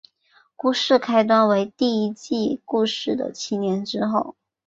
[0.55, 4.35] 故事开端为第一季故事的七年之后。